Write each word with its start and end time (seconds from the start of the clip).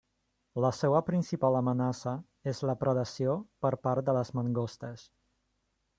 La 0.63 0.69
seua 0.77 1.01
principal 1.09 1.57
amenaça 1.59 2.13
és 2.53 2.63
la 2.71 2.77
predació 2.85 3.35
per 3.67 3.73
part 3.89 4.09
de 4.09 4.19
les 4.21 4.33
mangostes. 4.39 5.05